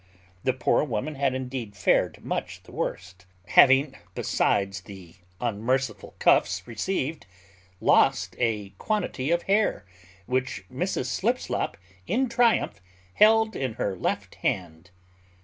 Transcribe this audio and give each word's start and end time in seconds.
The 0.43 0.53
poor 0.53 0.83
woman 0.83 1.13
had 1.13 1.35
indeed 1.35 1.75
fared 1.75 2.25
much 2.25 2.63
the 2.63 2.71
worst; 2.71 3.27
having, 3.49 3.95
besides 4.15 4.81
the 4.81 5.13
unmerciful 5.39 6.15
cuffs 6.17 6.65
received, 6.65 7.27
lost 7.79 8.35
a 8.39 8.69
quantity 8.79 9.29
of 9.29 9.43
hair, 9.43 9.85
which 10.25 10.63
Mrs 10.73 11.05
Slipslop 11.05 11.77
in 12.07 12.27
triumph 12.29 12.81
held 13.13 13.55
in 13.55 13.73
her 13.73 13.95
left 13.95 14.33
hand. 14.41 14.89